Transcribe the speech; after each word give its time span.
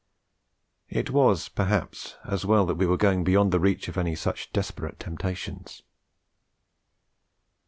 It 0.89 1.11
was 1.11 1.47
perhaps 1.47 2.15
as 2.25 2.43
well 2.43 2.65
that 2.65 2.73
we 2.73 2.87
were 2.87 2.97
going 2.97 3.23
beyond 3.23 3.51
the 3.51 3.59
reach 3.59 3.87
of 3.87 3.99
any 3.99 4.15
such 4.15 4.51
desperate 4.51 4.99
temptations. 4.99 5.83